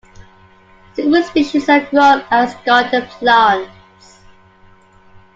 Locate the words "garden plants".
2.65-4.17